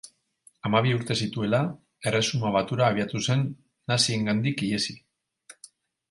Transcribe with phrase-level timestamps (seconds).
[0.67, 1.59] Hamabi urte zituela,
[2.11, 3.43] Erresuma Batura abiatu zen
[3.93, 4.97] naziengandik ihesi.